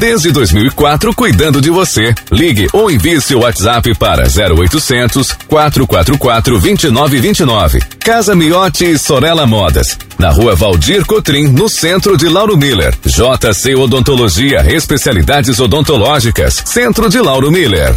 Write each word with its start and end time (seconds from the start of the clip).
Desde 0.00 0.32
2004, 0.32 1.14
cuidando 1.14 1.60
de 1.60 1.68
você. 1.68 2.14
Ligue 2.32 2.66
ou 2.72 2.90
envie 2.90 3.20
seu 3.20 3.40
WhatsApp 3.40 3.94
para 3.98 4.22
0800 4.22 5.36
444 5.46 6.58
2929. 6.58 7.80
Casa 8.02 8.34
Miotti 8.34 8.98
Sorella 8.98 9.46
Modas. 9.46 9.98
Na 10.18 10.30
rua 10.30 10.56
Valdir 10.56 11.04
Cotrim, 11.04 11.48
no 11.48 11.68
centro 11.68 12.16
de 12.16 12.30
Lauro 12.30 12.56
Miller. 12.56 12.94
JC 13.04 13.74
Odontologia, 13.74 14.64
especialidades 14.74 15.60
odontológicas. 15.60 16.62
Centro 16.64 17.10
de 17.10 17.20
Lauro 17.20 17.52
Miller. 17.52 17.94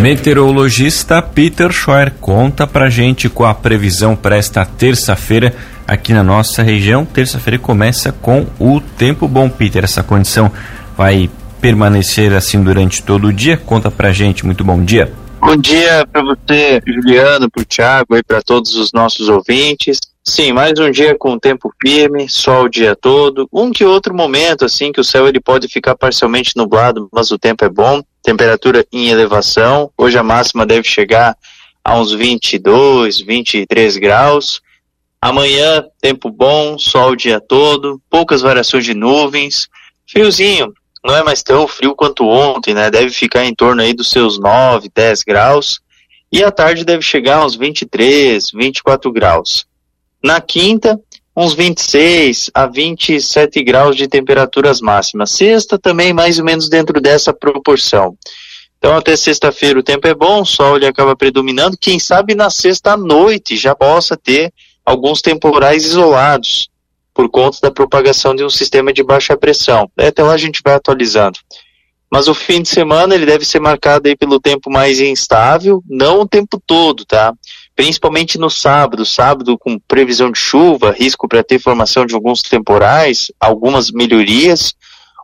Meteorologista 0.00 1.20
Peter 1.20 1.70
Scheuer 1.72 2.14
conta 2.22 2.66
pra 2.66 2.88
gente 2.88 3.28
com 3.28 3.44
a 3.44 3.52
previsão 3.52 4.16
para 4.16 4.38
esta 4.38 4.64
terça-feira 4.64 5.54
aqui 5.86 6.14
na 6.14 6.24
nossa 6.24 6.62
região. 6.62 7.04
Terça-feira 7.04 7.58
começa 7.58 8.12
com 8.12 8.46
o 8.58 8.80
tempo 8.80 9.28
bom, 9.28 9.50
Peter. 9.50 9.84
Essa 9.84 10.02
condição 10.02 10.50
vai 10.96 11.30
permanecer 11.60 12.32
assim 12.32 12.62
durante 12.62 13.02
todo 13.02 13.28
o 13.28 13.32
dia? 13.32 13.56
Conta 13.56 13.90
pra 13.90 14.12
gente. 14.12 14.44
Muito 14.44 14.64
bom 14.64 14.82
dia. 14.82 15.12
Bom 15.40 15.56
dia 15.56 16.06
para 16.10 16.22
você, 16.22 16.80
Juliano, 16.86 17.50
para 17.50 17.62
o 17.62 17.64
Thiago 17.64 18.16
e 18.16 18.22
para 18.22 18.42
todos 18.42 18.74
os 18.74 18.92
nossos 18.92 19.28
ouvintes. 19.28 19.98
Sim, 20.24 20.52
mais 20.52 20.76
um 20.80 20.90
dia 20.90 21.14
com 21.16 21.38
tempo 21.38 21.72
firme, 21.80 22.28
sol 22.28 22.64
o 22.64 22.68
dia 22.68 22.96
todo. 22.96 23.48
Um 23.52 23.70
que 23.70 23.84
outro 23.84 24.12
momento, 24.12 24.64
assim, 24.64 24.90
que 24.90 25.00
o 25.00 25.04
céu 25.04 25.28
ele 25.28 25.38
pode 25.38 25.68
ficar 25.68 25.94
parcialmente 25.94 26.56
nublado, 26.56 27.08
mas 27.12 27.30
o 27.30 27.38
tempo 27.38 27.64
é 27.64 27.68
bom. 27.68 28.02
Temperatura 28.22 28.84
em 28.92 29.08
elevação. 29.08 29.90
Hoje 29.96 30.18
a 30.18 30.24
máxima 30.24 30.66
deve 30.66 30.88
chegar 30.88 31.36
a 31.84 31.96
uns 31.96 32.12
22, 32.12 33.20
23 33.20 33.96
graus. 33.98 34.60
Amanhã, 35.20 35.84
tempo 36.00 36.28
bom, 36.28 36.76
sol 36.76 37.12
o 37.12 37.16
dia 37.16 37.40
todo, 37.40 38.00
poucas 38.10 38.42
variações 38.42 38.84
de 38.84 38.94
nuvens. 38.94 39.68
Friozinho, 40.10 40.72
não 41.06 41.16
é 41.16 41.22
mais 41.22 41.42
tão 41.42 41.68
frio 41.68 41.94
quanto 41.94 42.26
ontem, 42.26 42.74
né? 42.74 42.90
Deve 42.90 43.10
ficar 43.10 43.44
em 43.44 43.54
torno 43.54 43.80
aí 43.80 43.94
dos 43.94 44.10
seus 44.10 44.38
9, 44.40 44.90
10 44.92 45.22
graus. 45.22 45.80
E 46.32 46.42
à 46.42 46.50
tarde 46.50 46.84
deve 46.84 47.02
chegar 47.02 47.46
uns 47.46 47.54
23, 47.54 48.50
24 48.52 49.12
graus. 49.12 49.64
Na 50.22 50.40
quinta, 50.40 51.00
uns 51.36 51.54
26 51.54 52.50
a 52.52 52.66
27 52.66 53.62
graus 53.62 53.94
de 53.94 54.08
temperaturas 54.08 54.80
máximas. 54.80 55.30
Sexta 55.30 55.78
também 55.78 56.12
mais 56.12 56.40
ou 56.40 56.44
menos 56.44 56.68
dentro 56.68 57.00
dessa 57.00 57.32
proporção. 57.32 58.16
Então 58.76 58.96
até 58.96 59.16
sexta-feira 59.16 59.78
o 59.78 59.84
tempo 59.84 60.08
é 60.08 60.14
bom, 60.14 60.42
o 60.42 60.46
sol 60.46 60.76
ele 60.76 60.86
acaba 60.86 61.14
predominando. 61.14 61.78
Quem 61.80 62.00
sabe 62.00 62.34
na 62.34 62.50
sexta 62.50 62.92
à 62.92 62.96
noite 62.96 63.56
já 63.56 63.74
possa 63.74 64.16
ter 64.16 64.52
alguns 64.84 65.22
temporais 65.22 65.84
isolados 65.84 66.68
por 67.16 67.30
conta 67.30 67.56
da 67.62 67.70
propagação 67.70 68.34
de 68.34 68.44
um 68.44 68.50
sistema 68.50 68.92
de 68.92 69.02
baixa 69.02 69.34
pressão. 69.38 69.90
Até 69.96 70.22
lá 70.22 70.34
a 70.34 70.36
gente 70.36 70.60
vai 70.62 70.74
atualizando. 70.74 71.38
Mas 72.12 72.28
o 72.28 72.34
fim 72.34 72.60
de 72.60 72.68
semana 72.68 73.14
ele 73.14 73.24
deve 73.24 73.42
ser 73.44 73.58
marcado 73.58 74.06
aí 74.06 74.14
pelo 74.14 74.38
tempo 74.38 74.70
mais 74.70 75.00
instável, 75.00 75.82
não 75.88 76.20
o 76.20 76.28
tempo 76.28 76.62
todo, 76.64 77.06
tá? 77.06 77.32
Principalmente 77.74 78.38
no 78.38 78.50
sábado, 78.50 79.04
sábado 79.06 79.56
com 79.58 79.78
previsão 79.78 80.30
de 80.30 80.38
chuva, 80.38 80.92
risco 80.92 81.26
para 81.26 81.42
ter 81.42 81.58
formação 81.58 82.04
de 82.04 82.14
alguns 82.14 82.42
temporais, 82.42 83.32
algumas 83.40 83.90
melhorias. 83.90 84.74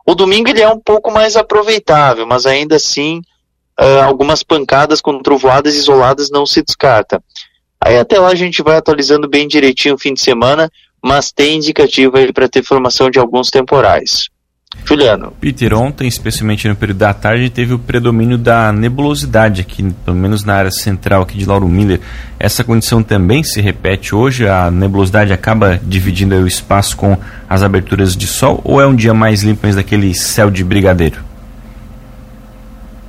O 0.03 0.15
domingo 0.15 0.49
ele 0.49 0.61
é 0.61 0.67
um 0.67 0.79
pouco 0.79 1.11
mais 1.11 1.37
aproveitável, 1.37 2.25
mas 2.25 2.47
ainda 2.47 2.75
assim 2.75 3.21
uh, 3.79 4.03
algumas 4.03 4.41
pancadas 4.41 4.99
com 4.99 5.21
trovoadas 5.21 5.75
isoladas 5.75 6.31
não 6.31 6.45
se 6.45 6.63
descarta. 6.63 7.23
Aí 7.79 7.99
até 7.99 8.19
lá 8.19 8.29
a 8.29 8.35
gente 8.35 8.63
vai 8.63 8.77
atualizando 8.77 9.29
bem 9.29 9.47
direitinho 9.47 9.95
o 9.95 9.99
fim 9.99 10.13
de 10.13 10.21
semana, 10.21 10.71
mas 11.03 11.31
tem 11.31 11.57
indicativo 11.57 12.13
para 12.33 12.47
ter 12.47 12.63
formação 12.63 13.09
de 13.09 13.19
alguns 13.19 13.49
temporais. 13.49 14.29
Juliano. 14.85 15.33
Peter, 15.39 15.73
ontem, 15.75 16.07
especialmente 16.07 16.67
no 16.67 16.75
período 16.75 16.97
da 16.97 17.13
tarde, 17.13 17.49
teve 17.49 17.73
o 17.73 17.79
predomínio 17.79 18.37
da 18.37 18.71
nebulosidade 18.71 19.61
aqui, 19.61 19.83
pelo 20.03 20.17
menos 20.17 20.43
na 20.43 20.55
área 20.55 20.71
central 20.71 21.21
aqui 21.21 21.37
de 21.37 21.45
Lauro 21.45 21.67
Miller. 21.67 21.99
Essa 22.39 22.63
condição 22.63 23.03
também 23.03 23.43
se 23.43 23.61
repete 23.61 24.15
hoje? 24.15 24.47
A 24.47 24.71
nebulosidade 24.71 25.31
acaba 25.31 25.79
dividindo 25.83 26.35
o 26.35 26.47
espaço 26.47 26.97
com 26.97 27.15
as 27.47 27.61
aberturas 27.61 28.17
de 28.17 28.25
sol 28.25 28.59
ou 28.63 28.81
é 28.81 28.87
um 28.87 28.95
dia 28.95 29.13
mais 29.13 29.43
limpo, 29.43 29.61
mas 29.63 29.75
daquele 29.75 30.13
céu 30.15 30.49
de 30.49 30.63
brigadeiro? 30.63 31.32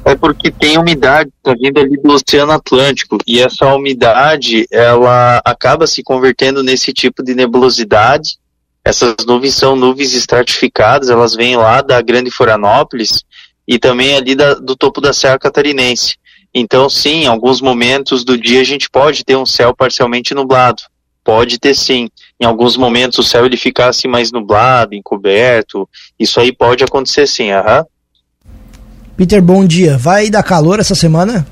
É 0.05 0.15
porque 0.15 0.51
tem 0.51 0.77
umidade 0.77 1.31
está 1.37 1.55
vindo 1.55 1.81
ali 1.81 1.97
do 1.97 2.13
Oceano 2.13 2.53
Atlântico 2.53 3.19
e 3.27 3.41
essa 3.41 3.75
umidade 3.75 4.67
ela 4.71 5.41
acaba 5.45 5.87
se 5.87 6.03
convertendo 6.03 6.63
nesse 6.63 6.93
tipo 6.93 7.23
de 7.23 7.35
nebulosidade. 7.35 8.37
Essas 8.85 9.15
nuvens 9.27 9.55
são 9.55 9.75
nuvens 9.75 10.13
estratificadas, 10.13 11.09
elas 11.09 11.35
vêm 11.35 11.57
lá 11.57 11.81
da 11.81 12.03
Grande 12.03 12.31
Florianópolis 12.31 13.25
e 13.67 13.79
também 13.79 14.15
ali 14.15 14.35
da, 14.35 14.55
do 14.55 14.77
topo 14.77 15.01
da 15.01 15.13
Serra 15.15 15.39
Catarinense. 15.39 16.17
Então, 16.53 16.89
sim, 16.91 17.23
em 17.23 17.27
alguns 17.27 17.63
momentos 17.63 18.25
do 18.25 18.37
dia 18.37 18.61
a 18.61 18.65
gente 18.65 18.91
pode 18.91 19.25
ter 19.25 19.37
um 19.37 19.47
céu 19.47 19.75
parcialmente 19.75 20.35
nublado. 20.35 20.83
Pode 21.25 21.59
ter 21.59 21.75
sim. 21.75 22.11
Em 22.39 22.45
alguns 22.45 22.77
momentos 22.77 23.19
o 23.19 23.23
céu 23.23 23.47
ele 23.47 23.57
ficasse 23.57 24.01
assim 24.01 24.09
mais 24.09 24.31
nublado, 24.31 24.95
encoberto. 24.95 25.89
Isso 26.21 26.39
aí 26.39 26.53
pode 26.53 26.85
acontecer 26.85 27.27
sim, 27.27 27.51
aham. 27.51 27.79
Uhum. 27.79 27.94
Peter, 29.17 29.41
bom 29.41 29.65
dia. 29.65 29.97
Vai 29.97 30.29
dar 30.29 30.43
calor 30.43 30.81
essa 30.81 30.95
semana? 30.95 31.47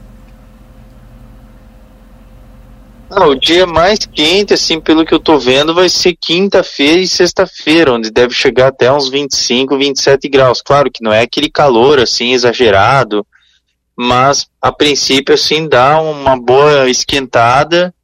Ah, 3.08 3.26
o 3.26 3.34
dia 3.34 3.66
mais 3.66 4.00
quente, 4.00 4.54
assim, 4.54 4.80
pelo 4.80 5.04
que 5.04 5.14
eu 5.14 5.20
tô 5.20 5.38
vendo, 5.38 5.74
vai 5.74 5.88
ser 5.88 6.16
quinta-feira 6.18 6.98
e 6.98 7.06
sexta-feira, 7.06 7.92
onde 7.92 8.10
deve 8.10 8.34
chegar 8.34 8.68
até 8.68 8.90
uns 8.90 9.10
25, 9.10 9.76
27 9.76 10.28
graus. 10.28 10.62
Claro 10.62 10.90
que 10.90 11.04
não 11.04 11.12
é 11.12 11.20
aquele 11.20 11.50
calor, 11.50 12.00
assim, 12.00 12.32
exagerado, 12.32 13.24
mas 13.94 14.46
a 14.60 14.72
princípio, 14.72 15.34
assim, 15.34 15.68
dá 15.68 16.00
uma 16.00 16.40
boa 16.40 16.88
esquentada 16.88 17.94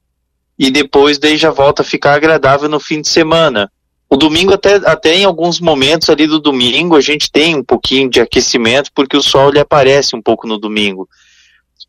e 0.59 0.71
depois 0.71 1.19
daí 1.19 1.37
já 1.37 1.51
volta 1.51 1.83
a 1.83 1.85
ficar 1.85 2.15
agradável 2.15 2.69
no 2.69 2.79
fim 2.79 3.01
de 3.01 3.09
semana. 3.09 3.73
O 4.11 4.17
domingo, 4.17 4.55
até, 4.55 4.77
até 4.77 5.15
em 5.17 5.25
alguns 5.25 5.61
momentos 5.61 6.09
ali 6.09 6.27
do 6.27 6.41
domingo, 6.41 6.97
a 6.97 7.01
gente 7.01 7.31
tem 7.31 7.55
um 7.55 7.63
pouquinho 7.63 8.09
de 8.09 8.21
aquecimento, 8.21 8.91
porque 8.95 9.17
o 9.17 9.23
sol 9.23 9.51
ele 9.51 9.61
aparece 9.61 10.17
um 10.17 10.23
pouco 10.23 10.47
no 10.47 10.59
domingo. 10.59 11.07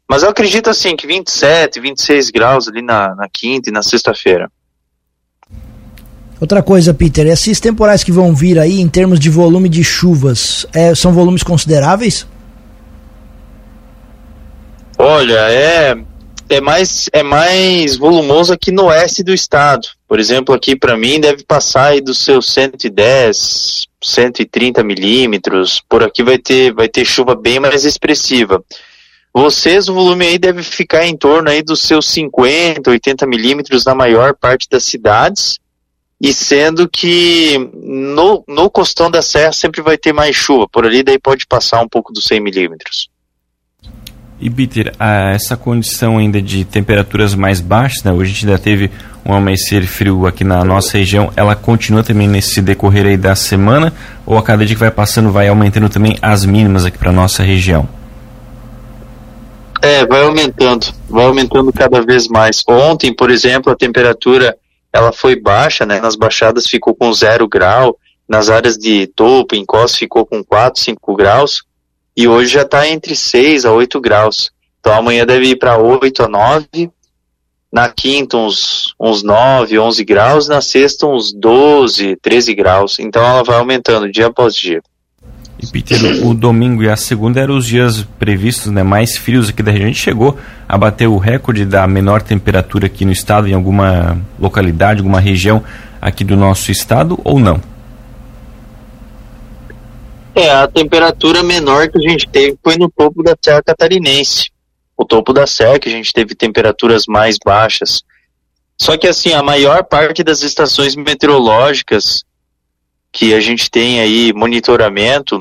Mas 0.08 0.24
eu 0.24 0.30
acredito 0.30 0.70
assim 0.70 0.96
que 0.96 1.08
27, 1.08 1.80
26 1.80 2.30
graus 2.32 2.68
ali 2.68 2.82
na, 2.82 3.16
na 3.16 3.30
quinta 3.32 3.70
e 3.70 3.74
na 3.74 3.82
sexta-feira. 3.82 4.52
Outra 6.42 6.64
coisa, 6.64 6.94
Peter, 6.94 7.28
esses 7.28 7.60
temporais 7.60 8.04
que 8.04 8.12
vão 8.12 8.34
vir 8.34 8.58
aí 8.60 8.80
em 8.80 8.88
termos 8.88 9.20
de 9.20 9.30
volume 9.30 9.70
de 9.70 9.84
chuvas, 9.84 10.66
é, 10.74 10.96
são 10.96 11.14
volumes 11.14 11.44
consideráveis? 11.44 12.26
Olha, 14.98 15.40
é, 15.52 15.96
é 16.50 16.60
mais, 16.60 17.10
é 17.14 17.22
mais 17.22 17.96
volumoso 17.96 18.52
aqui 18.52 18.72
no 18.72 18.86
oeste 18.86 19.24
do 19.24 19.34
estado. 19.34 19.88
Por 20.08 20.20
exemplo, 20.20 20.54
aqui 20.54 20.76
para 20.76 20.98
mim 20.98 21.20
deve 21.20 21.44
passar 21.44 21.88
aí 21.88 22.02
dos 22.02 22.18
seus 22.18 22.52
110, 22.52 23.88
130 24.04 24.84
milímetros. 24.84 25.82
Por 25.88 26.04
aqui 26.04 26.24
vai 26.24 26.40
ter, 26.40 26.74
vai 26.74 26.90
ter 26.90 27.06
chuva 27.06 27.36
bem 27.36 27.60
mais 27.60 27.86
expressiva. 27.86 28.64
Vocês, 29.32 29.88
o 29.88 29.94
volume 29.94 30.26
aí 30.26 30.40
deve 30.40 30.64
ficar 30.64 31.06
em 31.06 31.16
torno 31.16 31.50
aí 31.50 31.62
dos 31.62 31.82
seus 31.82 32.10
50, 32.10 32.90
80 32.90 33.28
milímetros 33.28 33.86
na 33.86 33.94
maior 33.94 34.34
parte 34.34 34.68
das 34.68 34.84
cidades. 34.84 35.60
E 36.20 36.34
sendo 36.34 36.90
que 36.90 37.58
no, 37.74 38.44
no 38.48 38.70
costão 38.70 39.10
da 39.10 39.22
serra 39.22 39.54
sempre 39.54 39.82
vai 39.82 39.98
ter 39.98 40.12
mais 40.12 40.36
chuva. 40.36 40.68
Por 40.68 40.86
ali 40.86 41.04
daí 41.04 41.20
pode 41.20 41.46
passar 41.46 41.82
um 41.82 41.88
pouco 41.88 42.12
dos 42.12 42.26
100 42.26 42.42
milímetros. 42.42 43.10
E 44.42 44.50
Peter, 44.50 44.94
essa 45.34 45.58
condição 45.58 46.18
ainda 46.18 46.42
de 46.42 46.64
temperaturas 46.64 47.36
mais 47.36 47.60
baixas, 47.60 48.04
né? 48.04 48.12
hoje 48.14 48.32
a 48.32 48.34
gente 48.34 48.46
ainda 48.46 48.58
teve 48.58 48.90
um 49.26 49.34
amanhecer 49.34 49.86
frio 49.86 50.26
aqui 50.26 50.46
na 50.46 50.64
nossa 50.64 50.98
região, 50.98 51.30
ela 51.36 51.56
continua 51.56 52.04
também 52.04 52.26
nesse 52.26 52.62
decorrer 52.62 53.06
aí 53.06 53.18
da 53.18 53.36
semana, 53.36 53.94
ou 54.26 54.38
a 54.38 54.44
cada 54.44 54.66
dia 54.66 54.76
que 54.76 54.80
vai 54.80 54.92
passando 54.92 55.30
vai 55.30 55.50
aumentando 55.50 55.90
também 55.90 56.18
as 56.22 56.46
mínimas 56.46 56.86
aqui 56.86 56.98
para 56.98 57.12
nossa 57.12 57.44
região? 57.44 57.88
É, 59.82 60.06
vai 60.06 60.24
aumentando, 60.24 60.88
vai 61.10 61.26
aumentando 61.26 61.72
cada 61.74 62.02
vez 62.02 62.28
mais. 62.30 62.64
Ontem, 62.68 63.14
por 63.14 63.30
exemplo, 63.30 63.72
a 63.72 63.76
temperatura 63.76 64.56
ela 64.92 65.12
foi 65.12 65.36
baixa, 65.36 65.86
né? 65.86 66.00
Nas 66.00 66.16
baixadas 66.16 66.66
ficou 66.66 66.96
com 66.96 67.12
zero 67.14 67.48
grau, 67.48 67.98
nas 68.28 68.50
áreas 68.50 68.78
de 68.78 69.08
topo, 69.08 69.56
encosta 69.56 69.98
ficou 69.98 70.26
com 70.26 70.44
4, 70.44 70.82
5 70.82 71.16
graus 71.16 71.62
e 72.20 72.28
hoje 72.28 72.56
já 72.56 72.64
está 72.64 72.86
entre 72.86 73.16
6 73.16 73.64
a 73.64 73.72
8 73.72 74.02
graus. 74.02 74.52
Então 74.82 74.94
amanhã 74.94 75.26
deve 75.26 75.52
ir 75.52 75.56
para 75.56 75.78
8 75.78 76.24
a 76.24 76.28
9, 76.28 76.92
na 77.72 77.88
quinta 77.88 78.36
uns, 78.36 78.94
uns 79.00 79.24
9, 79.24 79.80
11 79.80 80.04
graus, 80.04 80.50
na 80.50 80.60
sexta 80.60 81.08
uns 81.08 81.32
12, 81.32 82.18
13 82.22 82.54
graus. 82.54 83.00
Então 83.00 83.24
ela 83.24 83.42
vai 83.42 83.58
aumentando 83.58 84.12
dia 84.12 84.28
após 84.28 84.54
dia. 84.54 84.82
E 85.64 85.68
Peter, 85.68 85.98
o 86.28 86.34
domingo 86.34 86.84
e 86.84 86.90
a 86.90 86.98
segunda 86.98 87.40
eram 87.40 87.56
os 87.56 87.66
dias 87.66 88.06
previstos, 88.20 88.70
né, 88.70 88.84
mais 88.84 89.18
frios 89.18 89.48
aqui 89.48 89.64
da 89.64 89.72
região. 89.72 89.88
A 89.88 89.94
gente 89.94 90.02
chegou 90.02 90.38
a 90.68 90.78
bater 90.78 91.08
o 91.08 91.18
recorde 91.18 91.64
da 91.64 91.88
menor 91.88 92.22
temperatura 92.22 92.88
aqui 92.88 93.06
no 93.06 93.14
estado, 93.14 93.48
em 93.48 93.54
alguma 93.54 94.22
localidade, 94.38 95.00
alguma 95.00 95.22
região 95.22 95.64
aqui 96.02 96.26
do 96.26 96.36
nosso 96.36 96.70
estado 96.70 97.18
ou 97.24 97.40
não? 97.40 97.62
É, 100.36 100.50
a 100.52 100.68
temperatura 100.68 101.44
menor 101.44 101.90
que 101.90 101.98
a 101.98 102.10
gente 102.10 102.28
teve 102.30 102.58
foi 102.64 102.78
no 102.78 102.90
topo 102.90 103.24
da 103.24 103.36
Serra 103.42 103.64
Catarinense. 103.64 104.52
O 104.96 105.06
topo 105.06 105.34
da 105.34 105.48
Serra 105.48 105.80
que 105.80 105.90
a 105.90 105.92
gente 105.92 106.14
teve 106.14 106.36
temperaturas 106.36 107.04
mais 107.08 107.38
baixas. 107.44 108.04
Só 108.78 108.98
que 108.98 109.08
assim, 109.08 109.34
a 109.34 109.44
maior 109.44 109.84
parte 109.84 110.24
das 110.24 110.42
estações 110.42 110.96
meteorológicas 110.96 112.24
que 113.12 113.34
a 113.34 113.40
gente 113.40 113.70
tem 113.70 114.00
aí 114.00 114.32
monitoramento, 114.34 115.40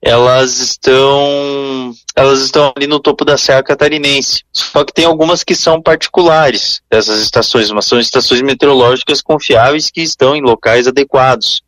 elas 0.00 0.60
estão 0.60 1.92
elas 2.14 2.40
estão 2.40 2.72
ali 2.76 2.86
no 2.86 3.00
topo 3.00 3.24
da 3.24 3.36
Serra 3.36 3.62
Catarinense. 3.62 4.44
Só 4.52 4.84
que 4.84 4.92
tem 4.92 5.04
algumas 5.04 5.42
que 5.42 5.54
são 5.54 5.82
particulares 5.82 6.80
dessas 6.90 7.20
estações, 7.20 7.70
mas 7.70 7.86
são 7.86 7.98
estações 7.98 8.40
meteorológicas 8.42 9.20
confiáveis 9.20 9.90
que 9.90 10.00
estão 10.00 10.36
em 10.36 10.42
locais 10.42 10.86
adequados. 10.86 11.62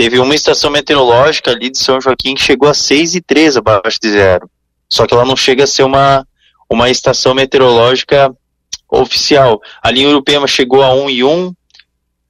Teve 0.00 0.18
uma 0.18 0.34
estação 0.34 0.70
meteorológica 0.70 1.50
ali 1.50 1.68
de 1.68 1.78
São 1.78 2.00
Joaquim 2.00 2.34
que 2.34 2.40
chegou 2.40 2.70
a 2.70 2.72
6 2.72 3.16
e 3.16 3.20
3 3.20 3.58
abaixo 3.58 3.98
de 4.00 4.10
zero. 4.10 4.50
Só 4.88 5.06
que 5.06 5.12
ela 5.12 5.26
não 5.26 5.36
chega 5.36 5.64
a 5.64 5.66
ser 5.66 5.82
uma, 5.82 6.26
uma 6.70 6.88
estação 6.88 7.34
meteorológica 7.34 8.34
oficial. 8.90 9.60
Ali 9.82 10.00
em 10.00 10.06
Urupema 10.06 10.46
chegou 10.46 10.82
a 10.82 10.94
1 10.94 11.10
e 11.10 11.22
1. 11.22 11.54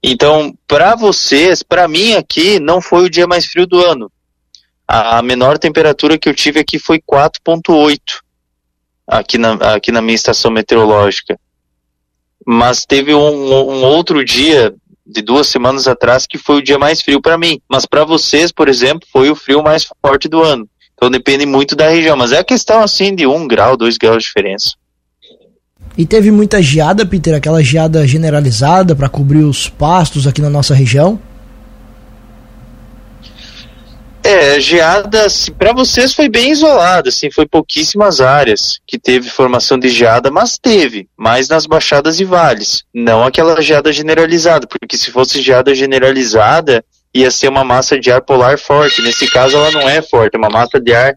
Então, 0.03 0.53
para 0.67 0.97
vocês, 0.97 1.63
para 1.63 1.87
mim 1.87 2.15
aqui, 2.15 2.59
não 2.59 2.83
foi 2.83 3.05
o 3.05 3.09
dia 3.09 3.29
mais 3.29 3.47
frio 3.47 3.69
do 3.69 3.79
ano. 3.79 4.11
A, 4.89 5.19
a 5.19 5.23
menor 5.23 5.57
temperatura 5.57 6.19
que 6.19 6.29
eu 6.29 6.35
tive 6.35 6.59
aqui 6.59 6.77
foi 6.77 7.01
4.8 7.01 8.01
aqui 9.07 9.39
na, 9.39 9.53
aqui 9.77 9.93
na 9.93 10.03
minha 10.03 10.17
estação 10.17 10.51
meteorológica. 10.51 11.39
Mas 12.45 12.85
teve 12.85 13.15
um, 13.15 13.21
um 13.21 13.85
outro 13.85 14.25
dia 14.25 14.75
de 15.11 15.23
duas 15.23 15.47
semanas 15.47 15.87
atrás 15.89 16.27
que 16.27 16.39
foi 16.39 16.57
o 16.57 16.63
dia 16.63 16.79
mais 16.79 17.01
frio 17.01 17.21
para 17.21 17.39
mim. 17.39 17.61
Mas 17.69 17.87
para 17.87 18.05
vocês, 18.05 18.53
por 18.53 18.69
exemplo, 18.69 19.07
foi 19.13 19.31
o 19.31 19.37
frio 19.37 19.63
mais 19.63 19.87
forte 20.05 20.29
do 20.29 20.43
ano. 20.43 20.69
Então 20.95 21.11
depende 21.11 21.47
muito 21.47 21.75
da 21.75 21.89
região. 21.89 22.17
Mas 22.17 22.33
é 22.33 22.43
questão 22.45 22.83
assim 22.83 23.15
de 23.15 23.27
um 23.27 23.49
grau, 23.49 23.77
dois 23.77 23.97
graus 23.97 24.23
de 24.23 24.29
diferença. 24.29 24.71
E 25.97 26.07
teve 26.07 26.31
muita 26.31 26.63
geada, 26.63 27.05
Peter, 27.05 27.35
aquela 27.35 27.63
geada 27.63 28.07
generalizada 28.07 28.95
para 28.95 29.09
cobrir 29.09 29.45
os 29.45 29.69
pastos 29.69 30.27
aqui 30.27 30.41
na 30.41 30.49
nossa 30.49 30.75
região? 30.75 31.21
É, 34.33 34.61
geada, 34.61 35.27
assim, 35.27 35.53
para 35.53 35.73
vocês 35.73 36.15
foi 36.15 36.29
bem 36.29 36.53
isolada, 36.53 37.09
assim, 37.09 37.33
foi 37.33 37.47
pouquíssimas 37.47 38.21
áreas 38.21 38.79
que 38.87 38.97
teve 38.97 39.29
formação 39.29 39.77
de 39.77 39.89
geada, 39.89 40.31
mas 40.31 40.57
teve, 40.57 41.09
mais 41.17 41.49
nas 41.49 41.67
baixadas 41.67 42.21
e 42.21 42.25
vales, 42.25 42.85
não 42.95 43.25
aquela 43.25 43.61
geada 43.61 43.93
generalizada, 43.93 44.69
porque 44.69 44.97
se 44.97 45.11
fosse 45.11 45.43
geada 45.43 45.75
generalizada, 45.75 46.85
ia 47.13 47.29
ser 47.29 47.49
uma 47.49 47.65
massa 47.65 47.99
de 47.99 48.09
ar 48.13 48.23
polar 48.23 48.57
forte, 48.57 49.03
nesse 49.03 49.29
caso 49.29 49.57
ela 49.57 49.73
não 49.73 49.89
é 49.89 50.01
forte, 50.01 50.37
é 50.37 50.39
uma 50.39 50.49
massa 50.49 50.81
de 50.81 50.95
ar 50.95 51.17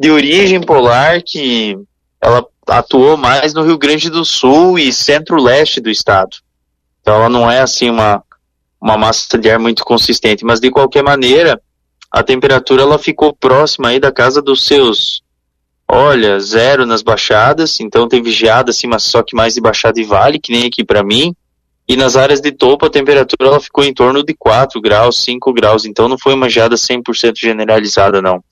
de 0.00 0.10
origem 0.10 0.58
polar 0.62 1.20
que 1.22 1.76
ela 2.18 2.46
atuou 2.66 3.18
mais 3.18 3.52
no 3.52 3.62
Rio 3.62 3.76
Grande 3.76 4.08
do 4.08 4.24
Sul 4.24 4.78
e 4.78 4.90
centro-leste 4.90 5.82
do 5.82 5.90
estado. 5.90 6.38
Então 7.02 7.14
ela 7.14 7.28
não 7.28 7.50
é 7.50 7.60
assim 7.60 7.90
uma, 7.90 8.22
uma 8.80 8.96
massa 8.96 9.36
de 9.36 9.50
ar 9.50 9.58
muito 9.58 9.84
consistente, 9.84 10.46
mas 10.46 10.60
de 10.60 10.70
qualquer 10.70 11.04
maneira, 11.04 11.60
a 12.14 12.22
temperatura 12.22 12.82
ela 12.82 12.96
ficou 12.96 13.34
próxima 13.34 13.88
aí 13.88 13.98
da 13.98 14.12
casa 14.12 14.40
dos 14.40 14.64
seus, 14.64 15.20
olha, 15.88 16.38
zero 16.38 16.86
nas 16.86 17.02
baixadas, 17.02 17.80
então 17.80 18.06
tem 18.06 18.22
vigiada 18.22 18.70
assim, 18.70 18.86
mas 18.86 19.02
só 19.02 19.20
que 19.20 19.34
mais 19.34 19.54
de 19.54 19.60
baixada 19.60 20.00
e 20.00 20.04
vale, 20.04 20.38
que 20.38 20.52
nem 20.52 20.64
aqui 20.64 20.84
para 20.84 21.02
mim. 21.02 21.34
E 21.88 21.96
nas 21.96 22.14
áreas 22.14 22.40
de 22.40 22.52
topo 22.52 22.86
a 22.86 22.90
temperatura 22.90 23.48
ela 23.50 23.60
ficou 23.60 23.82
em 23.82 23.92
torno 23.92 24.22
de 24.22 24.32
4 24.32 24.80
graus, 24.80 25.24
5 25.24 25.52
graus, 25.52 25.84
então 25.84 26.08
não 26.08 26.16
foi 26.16 26.34
uma 26.34 26.48
geada 26.48 26.76
100% 26.76 27.32
generalizada 27.36 28.22
não. 28.22 28.42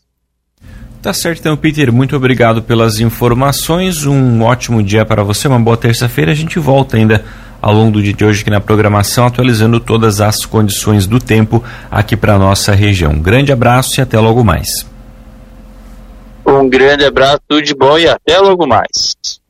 Tá 1.01 1.13
certo 1.13 1.39
então, 1.39 1.57
Peter, 1.57 1.93
muito 1.93 2.17
obrigado 2.17 2.63
pelas 2.63 2.99
informações, 2.99 4.05
um 4.07 4.43
ótimo 4.43 4.83
dia 4.83 5.07
para 5.07 5.23
você, 5.23 5.47
uma 5.47 5.61
boa 5.61 5.77
terça-feira, 5.77 6.33
a 6.33 6.35
gente 6.35 6.59
volta 6.59 6.97
ainda 6.97 7.25
ao 7.63 7.73
longo 7.73 7.93
do 7.93 8.03
dia 8.03 8.13
de 8.13 8.25
hoje 8.25 8.43
aqui 8.43 8.51
na 8.51 8.61
programação, 8.61 9.25
atualizando 9.25 9.79
todas 9.79 10.21
as 10.21 10.45
condições 10.45 11.07
do 11.07 11.21
tempo 11.21 11.63
aqui 11.89 12.17
para 12.17 12.37
nossa 12.37 12.75
região. 12.75 13.13
Um 13.13 13.23
grande 13.23 13.53
abraço 13.53 14.01
e 14.01 14.03
até 14.03 14.19
logo 14.19 14.43
mais. 14.43 14.85
Um 16.45 16.69
grande 16.69 17.05
abraço, 17.05 17.39
tudo 17.47 17.63
de 17.63 17.73
bom 17.73 17.97
e 17.97 18.09
até 18.09 18.39
logo 18.39 18.67
mais. 18.67 19.15